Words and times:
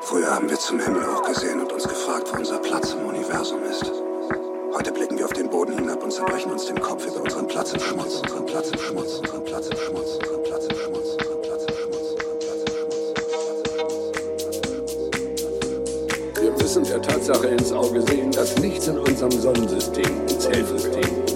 Früher 0.00 0.34
haben 0.34 0.48
wir 0.48 0.58
zum 0.58 0.80
Himmel 0.80 1.06
hochgesehen 1.06 1.60
und 1.60 1.72
uns 1.72 1.82
gefragt, 1.82 2.30
wo 2.32 2.38
unser 2.38 2.58
Platz 2.58 2.92
im 2.92 3.06
Universum 3.06 3.62
ist. 3.64 3.90
Heute 4.74 4.92
blicken 4.92 5.18
wir 5.18 5.24
auf 5.24 5.32
den 5.32 5.50
Boden 5.50 5.76
hinab 5.76 6.02
und 6.02 6.12
zerbrechen 6.12 6.52
uns 6.52 6.66
den 6.66 6.80
Kopf 6.80 7.06
über 7.06 7.22
unseren 7.22 7.46
Platz 7.46 7.72
im 7.72 7.80
Schmutz, 7.80 8.20
unseren 8.22 8.46
Platz 8.46 8.70
im 8.70 8.78
Schmutz, 8.78 9.18
unseren 9.18 9.44
Platz 9.44 9.66
im 9.66 9.78
Schmutz, 9.78 10.18
unseren 10.18 10.42
Platz 10.44 10.64
im 10.66 10.76
Schmutz, 10.76 11.16
unseren 11.18 11.42
Platz 11.42 11.64
im 11.64 11.76
Schmutz, 11.76 12.14
unseren 12.14 12.38
Platz 12.38 12.62
im 12.64 12.74
Schmutz. 12.76 13.08
Wir 16.40 16.52
müssen 16.52 16.84
der 16.84 17.02
Tatsache 17.02 17.48
ins 17.48 17.72
Auge 17.72 18.02
sehen, 18.02 18.30
dass 18.30 18.56
nichts 18.58 18.86
in 18.86 18.98
unserem 18.98 19.32
Sonnensystem 19.32 20.20
uns 20.22 20.48
helfen 20.48 20.92
kann. 20.92 21.27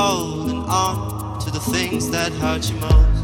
Holding 0.00 0.62
on 0.66 1.40
to 1.40 1.50
the 1.50 1.58
things 1.58 2.08
that 2.10 2.30
hurt 2.34 2.70
you 2.70 2.76
most. 2.76 3.17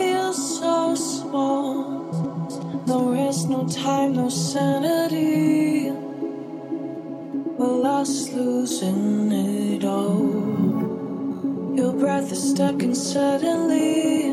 feel 0.00 0.32
so 0.32 0.94
small. 0.94 1.74
No 2.86 2.98
rest, 3.12 3.50
no 3.50 3.68
time, 3.68 4.14
no 4.14 4.30
sanity. 4.30 5.90
We're 7.58 7.78
lost, 7.88 8.32
losing 8.32 9.30
it 9.30 9.84
all. 9.84 10.22
Your 11.76 11.92
breath 11.92 12.32
is 12.32 12.42
stuck, 12.50 12.82
and 12.82 12.96
suddenly. 12.96 14.29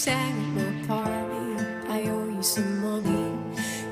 sang 0.00 0.56
at 0.56 0.80
my 0.80 0.86
party. 0.86 1.62
I 1.90 2.08
owe 2.08 2.24
you 2.24 2.42
some 2.42 2.80
money. 2.80 3.36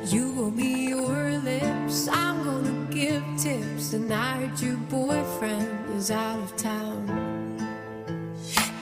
You 0.06 0.24
owe 0.38 0.50
me 0.50 0.88
your 0.88 1.36
lips. 1.50 2.08
I'm 2.08 2.44
gonna 2.44 2.86
give 2.90 3.22
tips. 3.36 3.92
And 3.92 4.10
I 4.10 4.30
heard 4.38 4.58
your 4.58 4.78
boyfriend 4.88 5.68
is 5.96 6.10
out 6.10 6.38
of 6.38 6.56
town. 6.56 7.02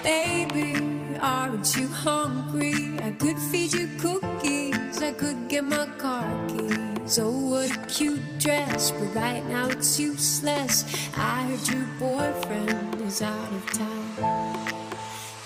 Baby, 0.04 1.18
aren't 1.20 1.74
you 1.74 1.88
hungry? 1.88 2.96
I 3.02 3.10
could 3.18 3.40
feed 3.50 3.72
you 3.72 3.88
cookies. 3.98 5.02
I 5.02 5.10
could 5.10 5.48
get 5.48 5.64
my 5.64 5.86
car 5.98 6.30
keys. 6.46 7.18
Oh, 7.18 7.50
what 7.50 7.76
a 7.76 7.80
cute 7.86 8.22
dress. 8.38 8.92
But 8.92 9.12
right 9.16 9.44
now 9.48 9.66
it's 9.66 9.98
useless. 9.98 10.84
I 11.16 11.42
heard 11.48 11.66
your 11.74 11.86
boyfriend 11.98 13.00
is 13.02 13.20
out 13.20 13.52
of 13.58 13.64
town. 13.72 14.14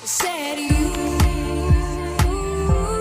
Said 0.05 0.59
you. 0.59 1.20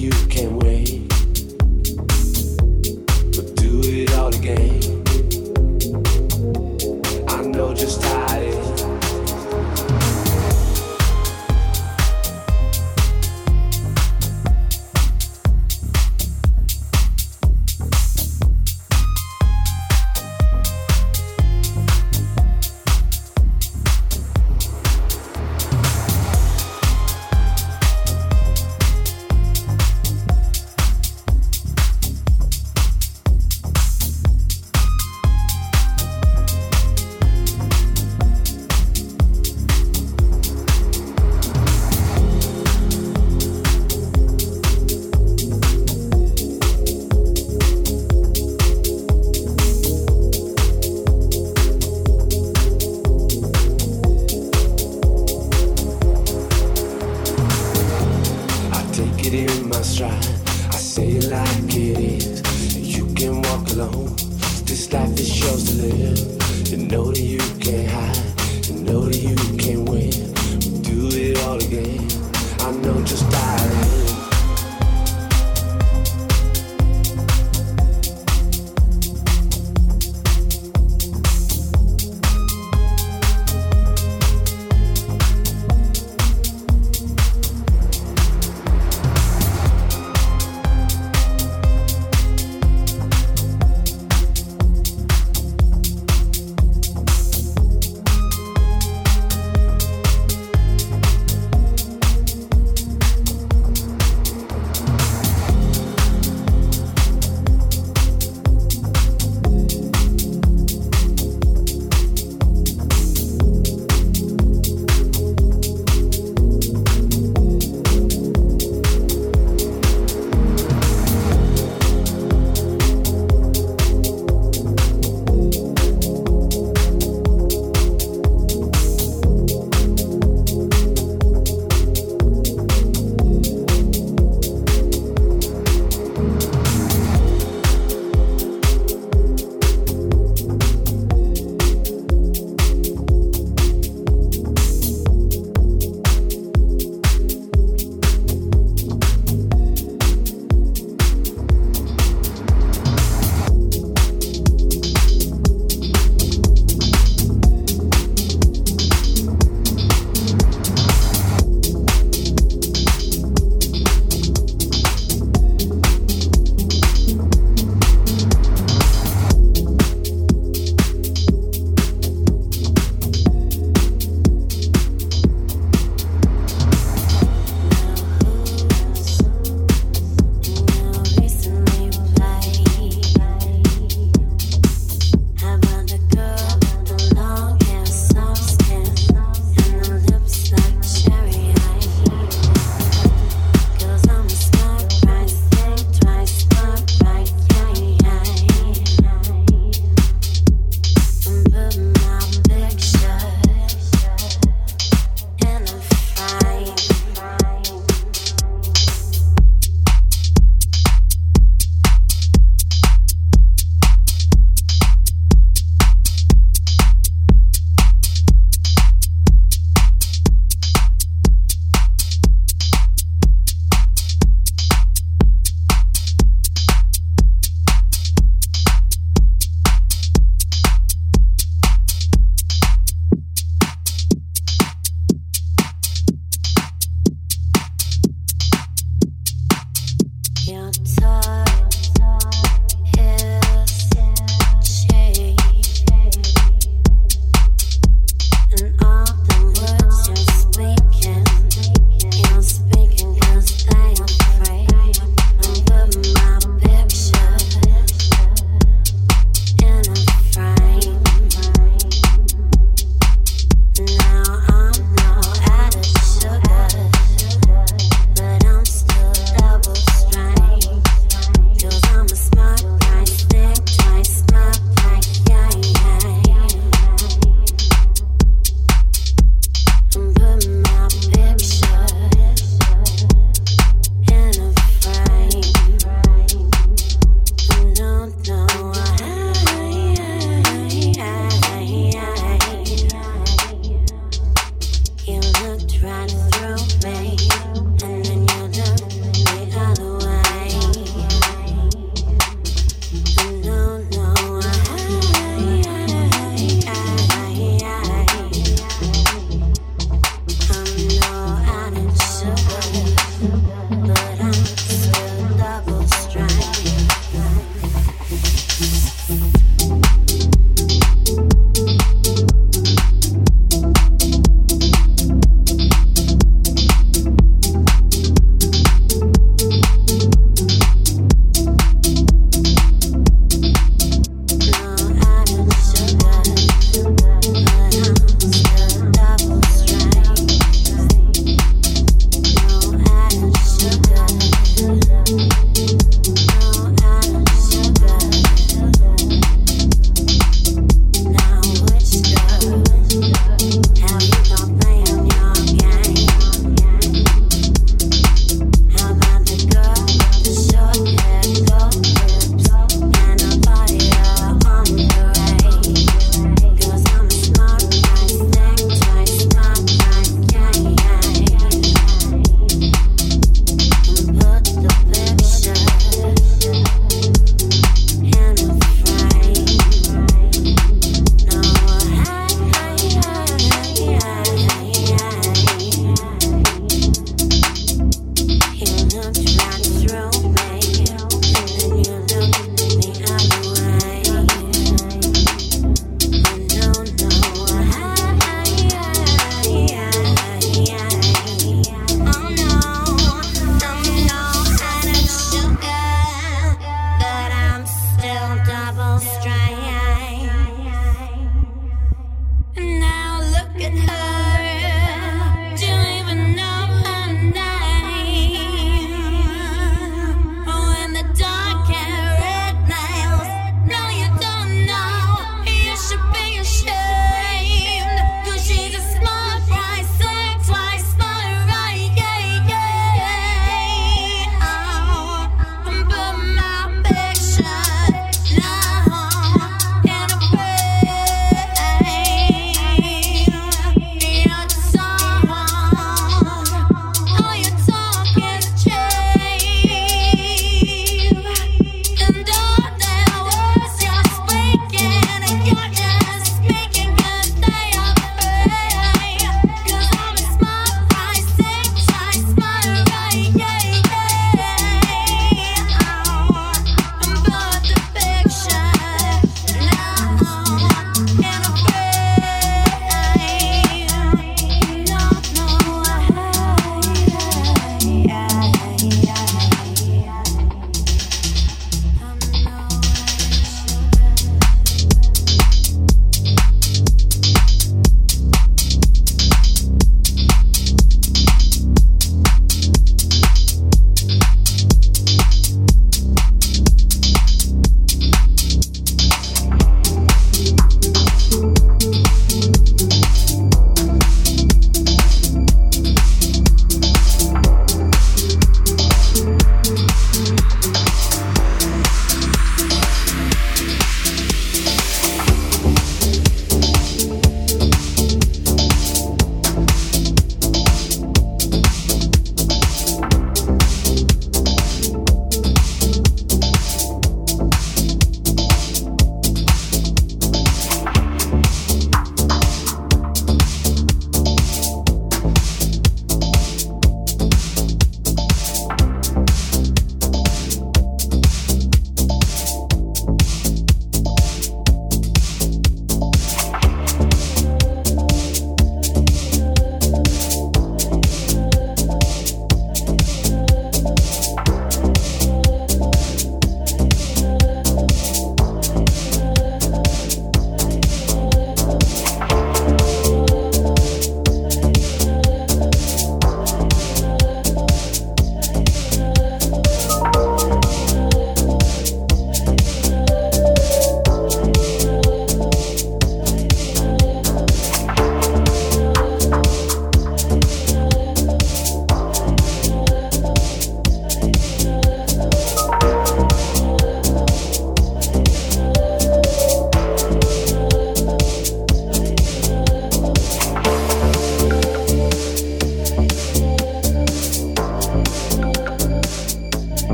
You 0.00 0.10
can't 0.30 0.52
wait. 0.52 1.09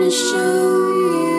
I 0.00 0.02
wanna 0.02 0.16
show 0.16 0.88
you, 0.96 1.29